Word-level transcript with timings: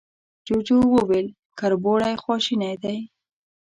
جوجو 0.45 0.77
وويل، 0.95 1.27
کربوړی 1.59 2.13
خواشينی 2.23 2.73
دی. 2.83 2.97